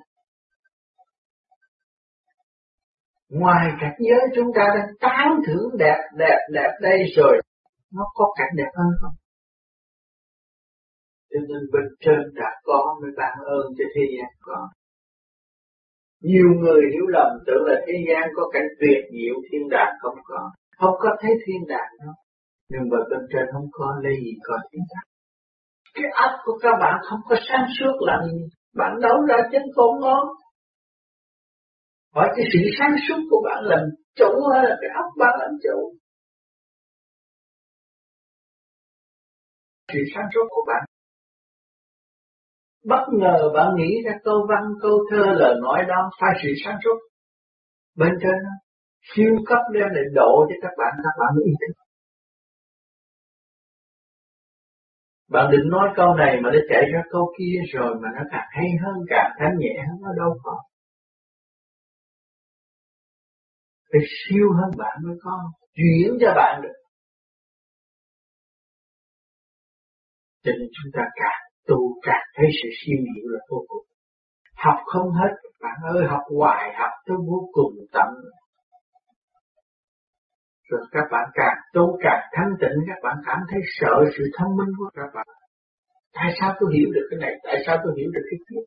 [3.30, 7.42] Ngoài cảnh giới chúng ta đang tán thưởng đẹp đẹp đẹp đây rồi,
[7.94, 9.14] nó có cảnh đẹp hơn không?
[11.32, 14.60] Cho nên bên trên đã có mới ban ơn cho thế gian có.
[16.22, 20.20] Nhiều người hiểu lầm, tưởng là thế gian có cảnh tuyệt diệu, thiên đàng không
[20.24, 20.52] có.
[20.78, 22.14] Không có thấy thiên đàng đâu.
[22.70, 25.10] Nhưng mà bên trên không có, lấy gì có thiên đàng
[25.94, 28.40] cái ấp của các bạn không có sáng suốt là gì
[28.76, 30.28] bạn đấu ra chân con ngon
[32.16, 33.80] hỏi cái sự sáng suốt của bạn làm
[34.16, 35.98] chủ hay là cái ấp bạn làm chủ
[39.94, 40.89] sự sáng suốt của bạn
[42.86, 46.78] bất ngờ bạn nghĩ ra câu văn câu thơ lời nói đó sai sự sáng
[46.84, 46.98] suốt
[47.96, 48.38] bên trên
[49.16, 51.74] siêu cấp đem lại độ cho các bạn các bạn mới ý thức
[55.30, 58.48] Bạn định nói câu này mà nó chạy ra câu kia rồi mà nó càng
[58.52, 60.58] hay hơn, càng thanh nhẹ hơn, nó đâu có.
[63.92, 66.78] Phải siêu hơn bạn mới có, chuyển cho bạn được.
[70.44, 73.86] Cho nên chúng ta càng tu càng thấy sự siêu diệu là vô cùng.
[74.66, 78.10] Học không hết, bạn ơi học hoài học tới vô cùng tận.
[80.70, 84.58] Rồi các bạn càng tu càng thanh tịnh các bạn cảm thấy sợ sự thông
[84.58, 85.28] minh của các bạn.
[86.14, 87.34] Tại sao tôi hiểu được cái này?
[87.44, 88.64] Tại sao tôi hiểu được cái kia?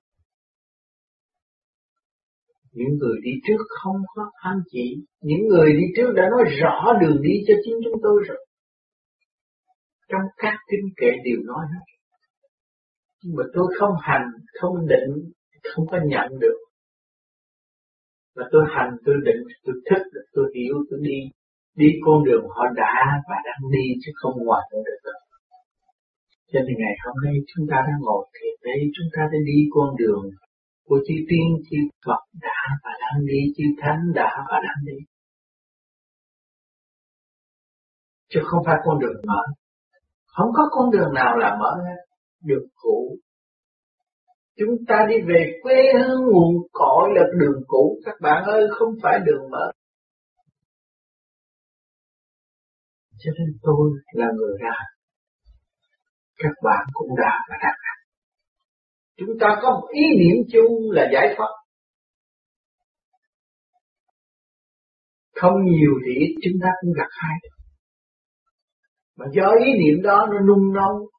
[2.73, 4.87] Những người đi trước không có anh chị
[5.21, 8.47] những người đi trước đã nói rõ đường đi cho chính chúng tôi rồi.
[10.09, 11.85] Trong các kinh kệ đều nói hết
[13.23, 14.27] nhưng mà tôi không hành
[14.61, 15.33] không định
[15.75, 16.59] không có nhận được
[18.37, 21.19] mà tôi hành tôi định tôi thích tôi hiểu tôi đi
[21.75, 22.95] đi con đường họ đã
[23.29, 25.21] và đang đi chứ không ngoài được đâu.
[26.53, 29.59] Cho nên ngày hôm nay chúng ta đang ngồi thiền đây, chúng ta đã đi
[29.75, 30.25] con đường
[30.87, 34.99] của chư tiên, chư Phật đã và đang đi, chư Thánh đã và đang đi.
[38.31, 39.43] Chứ không phải con đường mở.
[40.27, 42.01] Không có con đường nào là mở hết,
[42.45, 43.19] đường cũ.
[44.59, 48.95] Chúng ta đi về quê hương nguồn cội là đường cũ, các bạn ơi, không
[49.03, 49.73] phải đường mở.
[53.19, 54.77] Cho nên tôi là người ra.
[56.39, 57.95] Các bạn cũng đã và đang ra.
[59.17, 61.51] Chúng ta có một ý niệm chung là giải thoát.
[65.35, 67.37] Không nhiều thì chúng ta cũng gặp hai.
[69.17, 71.11] Mà do ý niệm đó nó nung nấu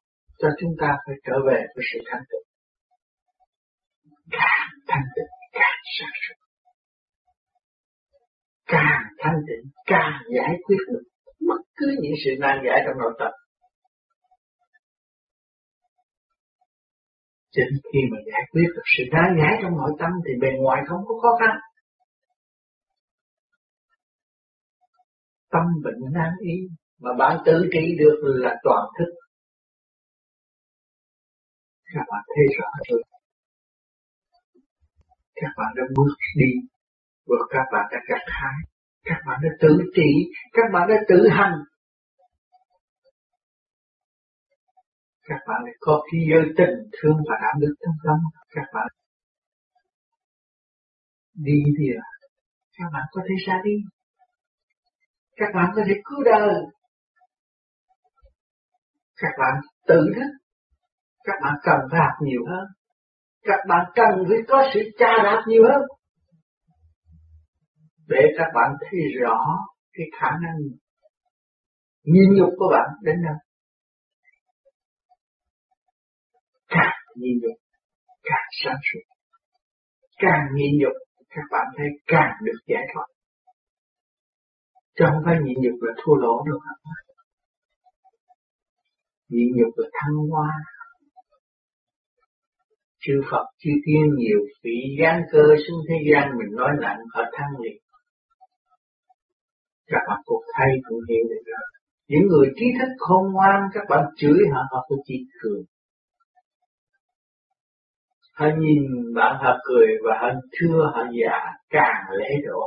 [0.44, 2.46] cho chúng ta phải trở về với sự thanh tịnh.
[4.30, 6.38] Càng thanh tịnh, càng sáng suốt.
[8.66, 11.02] Càng thanh tịnh, càng giải quyết được
[11.48, 13.32] bất cứ những sự nan giải trong nội tâm.
[17.50, 20.82] Chính khi mà giải quyết được sự nan giải trong nội tâm thì bề ngoài
[20.88, 21.56] không có khó khăn.
[25.52, 26.54] Tâm bệnh nan y
[27.00, 29.23] mà bạn tự trị được là toàn thức.
[31.94, 33.02] Các bạn thấy rõ chưa?
[35.40, 36.52] Các bạn đã bước đi
[37.26, 40.10] và các bạn đã gặt hái các bạn đã tự trị,
[40.52, 41.54] các bạn đã tự hành.
[45.22, 48.16] Các bạn đã có khi giới tình thương và đạo đức trong tâm
[48.50, 48.88] các bạn.
[51.34, 52.08] Đi thì à,
[52.78, 53.76] các bạn có thể ra đi.
[55.36, 56.54] Các bạn có thể cứu đời.
[59.16, 60.43] Các bạn tự thức.
[61.24, 62.66] Các bạn cần phải học nhiều hơn.
[63.42, 65.82] Các bạn cần phải có sự tra đạp nhiều hơn
[68.08, 69.38] để các bạn thấy rõ
[69.92, 70.56] cái khả năng
[72.04, 73.36] nhìn nhục của bạn đến đâu.
[76.68, 77.58] Càng nhìn nhục,
[78.22, 79.00] càng sáng suốt.
[80.18, 80.92] Càng nhìn nhục,
[81.28, 83.06] các bạn thấy càng được giải thoát.
[84.98, 87.02] Chứ không phải nhịn nhục là thua lỗ đâu các bạn.
[89.28, 90.50] Nhịn nhục là thăng hoa.
[93.06, 97.22] Chư Phật, chư Tiên nhiều vị gian cơ xuống thế gian mình nói nặng họ
[97.32, 97.84] thăng liền
[99.86, 101.64] các bạn cuộc thay cũng hiểu được rồi
[102.08, 105.62] những người trí thức khôn ngoan các bạn chửi họ họ cũng chỉ cười.
[108.34, 108.82] Họ nhìn
[109.14, 111.38] bạn họ cười và họ thưa họ già
[111.70, 112.60] càng lễ độ.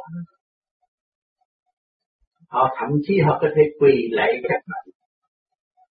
[2.50, 4.86] Họ thậm chí họ có thể quỳ lạy các bạn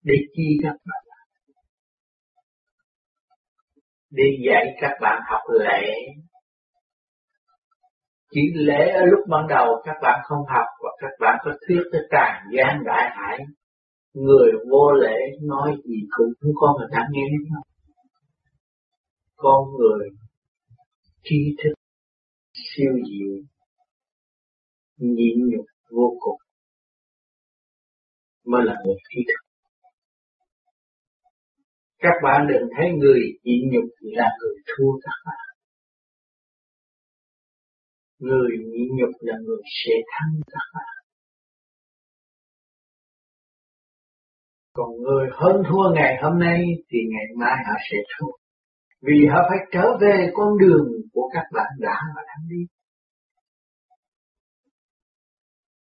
[0.02, 1.06] để chi các bạn.
[4.16, 5.83] Đi dạy các bạn học lễ.
[8.31, 11.83] Chỉ lễ ở lúc ban đầu các bạn không học và các bạn có thuyết
[11.92, 13.38] tới tràn gian đại hải.
[14.14, 17.61] Người vô lễ nói gì cũng không có người ta nghe hết
[19.37, 20.09] con người
[21.24, 21.72] trí thức
[22.52, 23.42] siêu diệu,
[24.96, 26.38] nhịn nhục vô cùng.
[28.46, 29.45] Mới là người trí thức
[32.07, 35.47] các bạn đừng thấy người nhịn nhục là người thua các bạn.
[38.19, 40.97] Người nhịn nhục là người sẽ thắng các bạn.
[44.73, 48.33] Còn người hơn thua ngày hôm nay thì ngày mai họ sẽ thua.
[49.03, 52.62] Vì họ phải trở về con đường của các bạn đã và đang đi.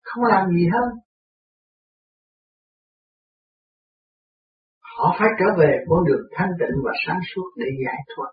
[0.03, 1.01] Không làm gì hơn
[5.01, 8.31] họ phải trở về con đường thanh tịnh và sáng suốt để giải thoát.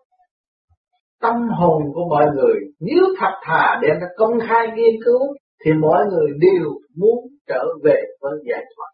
[1.21, 5.21] Tâm hồn của mọi người, nếu thật thà đem ra công khai nghiên cứu,
[5.65, 8.91] thì mọi người đều muốn trở về với giải thoát.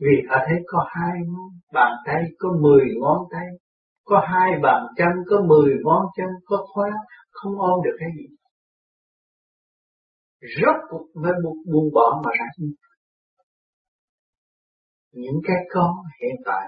[0.00, 3.46] Vì họ thấy có hai ngón bàn tay, có mười ngón tay,
[4.04, 6.90] có hai bàn chân, có mười ngón chân, có khóa,
[7.30, 8.26] không ôm được cái gì.
[10.40, 11.32] Rốt cuộc mới
[11.72, 12.46] buông bỏ mà ra
[15.22, 15.86] những cái có
[16.22, 16.66] hiện tại.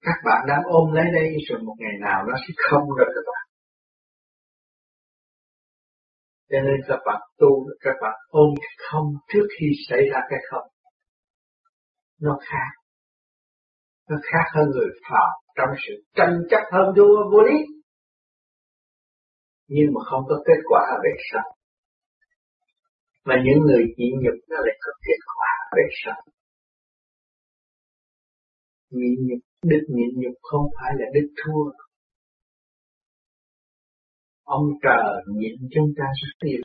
[0.00, 3.24] Các bạn đang ôm lấy đây, rồi một ngày nào nó sẽ không rồi các
[3.30, 3.44] bạn.
[6.50, 10.38] Cho nên các bạn tu, các bạn ôm cái không trước khi xảy ra cái
[10.50, 10.68] không.
[12.20, 12.70] Nó khác.
[14.10, 17.58] Nó khác hơn người phàm trong sự tranh chấp hơn đua vô lý.
[19.68, 21.56] Nhưng mà không có kết quả về sau.
[23.24, 26.33] Mà những người nhịn nhục nó lại có kết quả về sau
[28.94, 31.70] nhịn nhục đức nhịn nhục không phải là đức thua.
[34.42, 36.62] Ông trời nhịn chúng ta rất nhiều.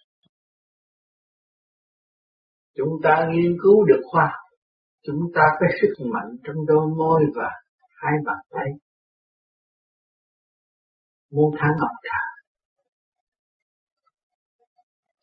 [2.76, 4.50] Chúng ta nghiên cứu được khoa học
[5.04, 7.50] chúng ta có sức mạnh trong đôi môi và
[8.02, 8.68] hai bàn tay.
[11.32, 12.30] Muốn thắng ông trời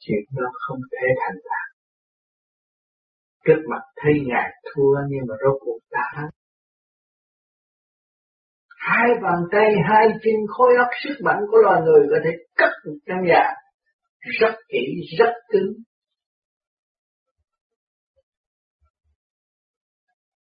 [0.07, 1.69] chuyện đó không thể thành đạt.
[3.45, 6.29] Trước mặt thấy ngài thua nhưng mà rốt cuộc ta
[8.89, 12.71] hai bàn tay, hai chân khối óc sức mạnh của loài người có thể cất
[12.87, 13.45] một căn nhà
[14.41, 14.85] rất kỹ,
[15.19, 15.73] rất cứng.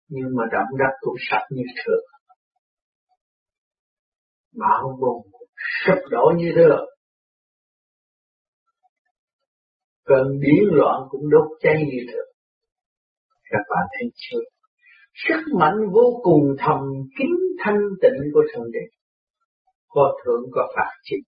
[0.08, 2.06] Nhưng mà động đất cũng sạch như thường.
[4.60, 5.32] Bão bùng
[5.86, 6.86] sụp đổ như thường.
[10.06, 12.30] Cơn biến loạn cũng đốt cháy như thường.
[13.44, 14.55] Các bạn thấy chưa?
[15.15, 16.80] Sức mạnh vô cùng thầm
[17.17, 18.80] kín thanh tịnh của thượng đế.
[19.88, 21.23] Có thượng có phạt chính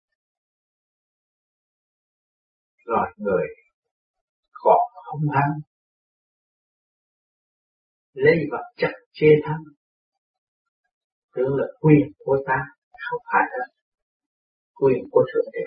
[2.87, 3.47] rồi người
[4.53, 5.51] còn không ăn
[8.13, 9.75] lấy vật chất chê thân
[11.35, 12.59] tưởng là quyền của ta
[13.11, 13.67] không phải là
[14.75, 15.65] quyền của thượng đế.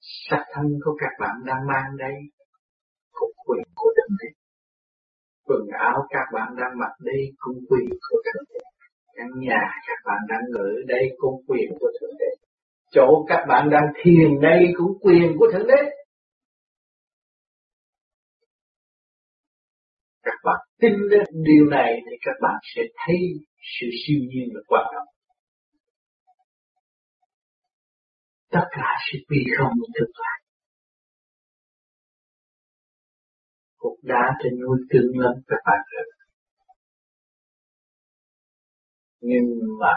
[0.00, 2.14] Sắc thân của các bạn đang mang đây
[3.12, 4.47] cũng quyền của thượng đế
[5.48, 8.60] quần áo các bạn đang mặc đây cũng quyền của thượng đế.
[9.16, 12.30] Căn nhà các bạn đang ở đây cũng quyền của thượng đế.
[12.90, 15.82] Chỗ các bạn đang thiền đây cũng quyền của thượng đế.
[20.22, 23.16] Các bạn tin đến điều này thì các bạn sẽ thấy
[23.80, 25.08] sự siêu nhiên là quan trọng.
[28.50, 30.37] Tất cả sự bi không thực tại
[33.78, 36.04] cục đá trên núi cứng lắm, các bạn rồi
[39.20, 39.46] nhưng
[39.80, 39.94] mà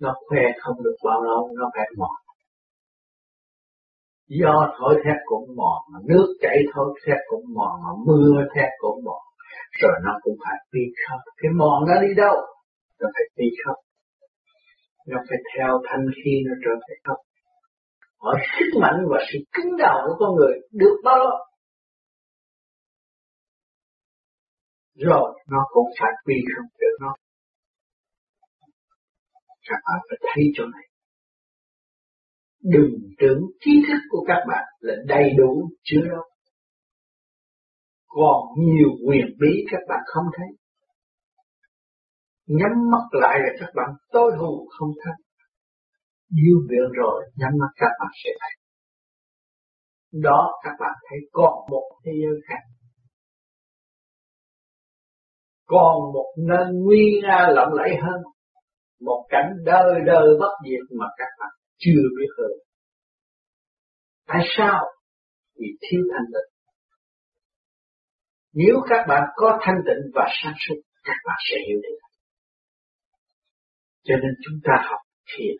[0.00, 2.16] nó khoe không được bao lâu, nó phải mòn.
[4.28, 8.68] Do thổi thét cũng mòn, mà nước chảy thổi thét cũng mòn, mà mưa thét
[8.78, 9.22] cũng mòn.
[9.80, 12.36] Rồi nó cũng phải đi khóc cái mòn nó đi đâu?
[13.00, 13.76] Nó phải đi khóc
[15.06, 17.16] nó phải theo thanh khi nó trở về khóc
[18.18, 21.36] ở sức mạnh và sự cứng đầu của con người được bao lâu?
[24.94, 27.16] Rồi, nó cũng phải quy không được nó
[29.68, 30.88] các bạn phải thấy chỗ này
[32.62, 36.24] đừng tưởng trí thức của các bạn là đầy đủ chưa đâu
[38.14, 40.46] còn nhiều quyền bí các bạn không thấy.
[42.46, 45.14] Nhắm mắt lại là các bạn tối hù không thấy.
[46.44, 48.50] Yêu viện rồi, nhắm mắt các bạn sẽ thấy.
[50.22, 52.73] Đó, các bạn thấy còn một thế giới khác.
[55.74, 58.22] Còn một nơi nguy nga lộng lẫy hơn.
[59.00, 62.52] Một cảnh đời đời bất diệt mà các bạn chưa biết hơn.
[64.26, 64.84] Tại sao?
[65.58, 66.50] Vì thiếu thanh tịnh.
[68.52, 71.98] Nếu các bạn có thanh tịnh và sáng suốt, các bạn sẽ hiểu được.
[74.04, 75.00] Cho nên chúng ta học
[75.36, 75.56] thiền.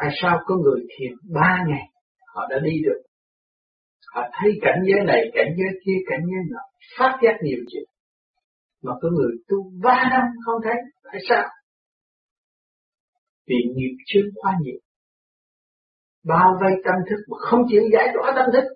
[0.00, 1.86] Tại sao có người thiền ba ngày
[2.34, 3.02] họ đã đi được?
[4.14, 6.60] Họ thấy cảnh giới này, cảnh giới kia, cảnh giới nọ,
[6.98, 7.95] phát giác nhiều chuyện.
[8.82, 10.74] Mà có người tu ba năm không thấy,
[11.04, 11.44] tại sao?
[13.46, 14.78] Vì nghiệp chướng quá nhiều.
[16.24, 18.68] Bao vây tâm thức mà không chịu giải tỏa tâm thức.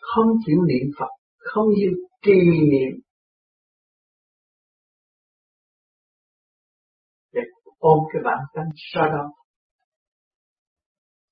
[0.00, 1.08] Không chịu niệm Phật,
[1.38, 1.90] không chịu
[2.22, 2.32] trì
[2.72, 3.00] niệm.
[7.32, 7.40] Để
[7.78, 9.32] ôm cái bản tâm sau đó.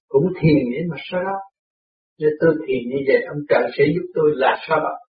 [0.08, 1.38] Cũng thiền để mà sau đó
[2.18, 5.05] nếu tôi thiền như vậy, ông trời sẽ giúp tôi là sao vậy?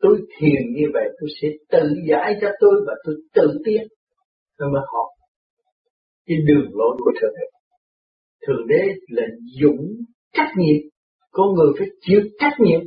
[0.00, 3.82] Tôi thiền như vậy, tôi sẽ tự giải cho tôi và tôi tự tiến.
[4.58, 5.06] Tôi mới học
[6.26, 7.46] cái đường lối của Thượng Đế.
[8.46, 9.22] Thượng Đế là
[9.60, 9.86] dũng
[10.32, 10.76] trách nhiệm.
[11.30, 12.80] Con người phải chịu trách nhiệm.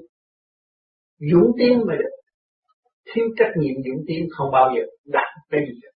[1.31, 2.15] Dũng tiến mới được.
[3.13, 5.89] Thiếu trách nhiệm dũng tiến không bao giờ đạt cái gì được.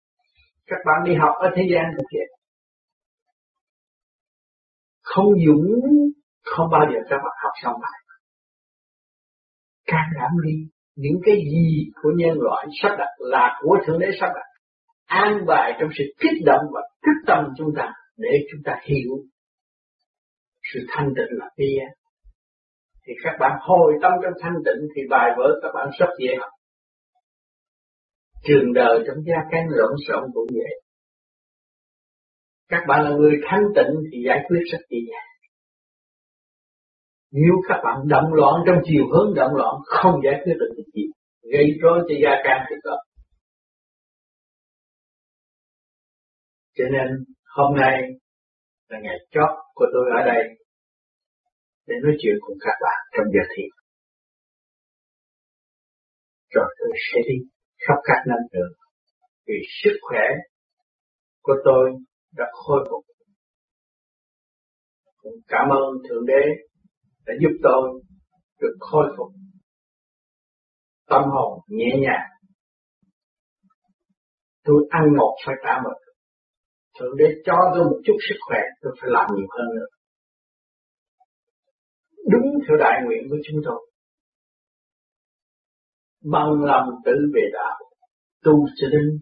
[0.65, 2.27] Các bạn đi học ở thế gian cũng vậy.
[5.01, 5.65] Không dũng
[6.43, 7.99] không bao giờ các bạn học xong bài.
[9.85, 10.53] Can đảm đi,
[11.03, 14.47] những cái gì của nhân loại sắp đặt là của Thượng Đế sắp đặt.
[15.05, 19.11] An bài trong sự kích động và kích tâm chúng ta để chúng ta hiểu
[20.73, 21.77] sự thanh tịnh là gì
[23.07, 26.35] Thì các bạn hồi tâm trong thanh tịnh thì bài vở các bạn rất dễ
[26.39, 26.49] học.
[28.43, 30.81] Trường đời trong gia can lộn xộn cũng vậy.
[32.69, 35.28] Các bạn là người thanh tịnh thì giải quyết rất dễ dàng.
[37.31, 41.03] Nếu các bạn động loạn trong chiều hướng động loạn không giải quyết được gì,
[41.53, 42.97] gây rối cho gia can thì có.
[46.75, 47.07] Cho nên
[47.45, 48.01] hôm nay
[48.89, 50.43] là ngày chót của tôi ở đây
[51.87, 53.69] để nói chuyện cùng các bạn trong giờ thiền.
[56.49, 57.35] Rồi tôi sẽ đi
[57.87, 58.71] khắp các năm đường
[59.47, 60.25] vì sức khỏe
[61.41, 61.91] của tôi
[62.37, 63.05] đã khôi phục.
[65.47, 66.68] Cảm ơn Thượng Đế
[67.29, 68.01] đã giúp tôi
[68.61, 69.27] được khôi phục
[71.09, 72.27] tâm hồn nhẹ nhàng.
[74.63, 75.97] Tôi ăn một phải trả một.
[76.99, 79.87] Thượng đế cho tôi một chút sức khỏe, tôi phải làm nhiều hơn nữa.
[82.31, 83.91] Đúng theo đại nguyện của chúng tôi.
[86.31, 87.79] Bằng lòng tự về đạo,
[88.43, 89.19] tu cho đến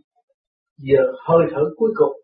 [0.77, 2.21] giờ hơi thở cuối cùng.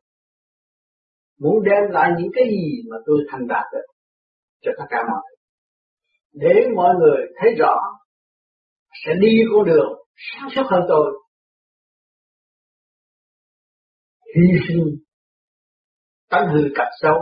[1.39, 3.85] Muốn đem lại những cái gì mà tôi thành đạt được
[4.61, 5.42] cho tất cả mọi người
[6.33, 7.75] để mọi người thấy rõ,
[9.05, 11.23] sẽ đi con đường sáng suốt hơn tôi
[14.35, 14.83] hy sinh
[16.29, 17.15] tánh hư cặp xấu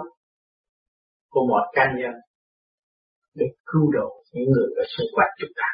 [1.30, 2.12] của một cá nhân
[3.34, 5.70] để cứu độ những người ở xung quanh chúng ta.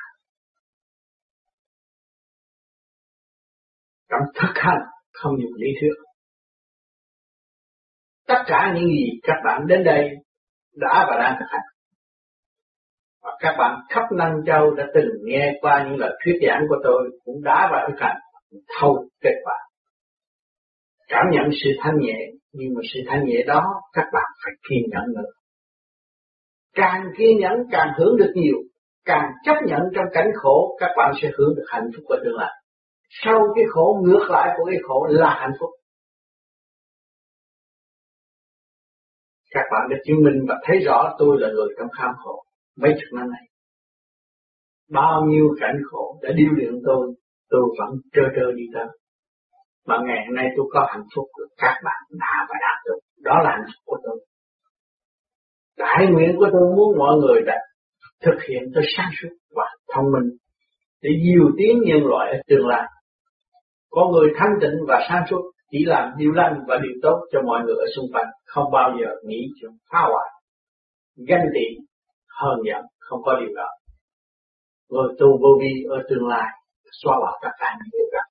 [4.09, 4.81] Trong thực hành
[5.13, 5.93] không dùng lý thuyết.
[8.27, 10.09] Tất cả những gì các bạn đến đây
[10.73, 11.76] đã và đang thực hành
[13.23, 16.75] và các bạn khắp Năng Châu đã từng nghe qua những lời thuyết giảng của
[16.83, 18.17] tôi cũng đã và thực hành
[18.79, 19.55] thâu kết quả.
[21.07, 22.17] Cảm nhận sự thanh nhẹ,
[22.53, 23.63] nhưng mà sự thanh nhẹ đó
[23.93, 25.29] các bạn phải kiên nhẫn nữa.
[26.75, 28.57] Càng kiên nhẫn càng hưởng được nhiều,
[29.05, 32.35] càng chấp nhận trong cảnh khổ các bạn sẽ hưởng được hạnh phúc của tương
[32.35, 32.51] lai.
[33.09, 35.69] Sau cái khổ ngược lại của cái khổ là hạnh phúc.
[39.51, 42.43] Các bạn đã chứng minh và thấy rõ tôi là người trong kham khổ
[42.81, 43.45] mấy chục năm này.
[44.91, 47.13] Bao nhiêu cảnh khổ đã điêu luyện tôi,
[47.49, 48.87] tôi vẫn trơ trơ đi tới.
[49.87, 52.99] Mà ngày hôm nay tôi có hạnh phúc được các bạn đã và đạt được.
[53.21, 54.25] Đó là hạnh phúc của tôi.
[55.77, 57.55] Đại nguyện của tôi muốn mọi người đã
[58.21, 60.37] thực hiện tôi sáng suốt và thông minh
[61.01, 62.83] để nhiều tiếng nhân loại ở tương lai.
[63.89, 67.41] Có người thanh tịnh và sáng suốt chỉ làm điều lành và điều tốt cho
[67.41, 70.29] mọi người ở xung quanh, không bao giờ nghĩ chuyện phá hoại,
[71.27, 71.65] ganh tị
[72.41, 73.67] hơn giận không có điều đó.
[74.89, 76.47] Người tu, vô vi, ở tương lai,
[77.01, 78.23] xóa bỏ tất cả những điều đó.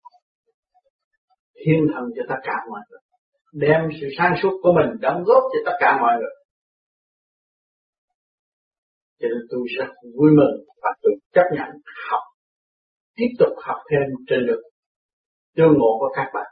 [1.65, 3.01] Thiên thần cho tất cả mọi người.
[3.53, 6.35] Đem sự sáng suốt của mình đóng góp cho tất cả mọi người.
[9.21, 11.69] Cho nên tôi rất vui mừng và tôi chấp nhận
[12.11, 12.23] học,
[13.17, 14.63] tiếp tục học thêm trên được
[15.57, 16.47] tương ngộ của các bạn.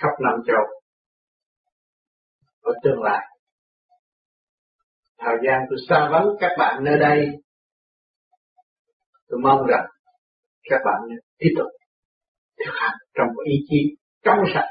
[0.00, 0.64] Khắp năm châu,
[2.62, 3.26] ở tương lai
[5.20, 7.26] thời gian tôi xa vắng các bạn nơi đây,
[9.28, 9.86] tôi mong rằng
[10.70, 11.66] các bạn tiếp tục
[12.58, 14.68] thực hành trong ý chí trong sạch.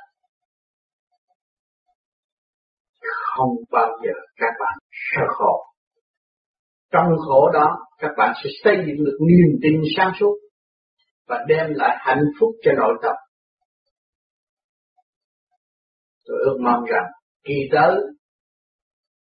[3.36, 5.66] Không bao giờ các bạn sợ khổ.
[6.91, 10.36] Trong khổ đó, các bạn sẽ xây dựng được niềm tin sáng suốt
[11.28, 13.16] và đem lại hạnh phúc cho nội tâm.
[16.26, 17.06] Tôi ước mong rằng
[17.43, 17.95] kỳ tới,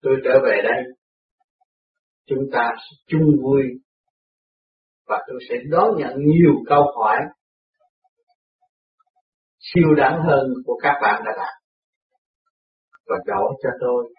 [0.02, 0.99] tôi trở về đây
[2.30, 3.62] chúng ta sẽ chung vui
[5.06, 7.16] và tôi sẽ đón nhận nhiều câu hỏi
[9.58, 11.54] siêu đẳng hơn của các bạn đã đạt
[13.06, 14.14] và đổ cho tôi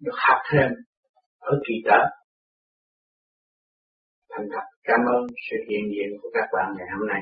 [0.00, 0.70] được học thêm
[1.38, 2.04] ở kỳ tới.
[4.30, 7.20] Thành thật, cảm ơn sự hiện diện của các bạn ngày hôm nay.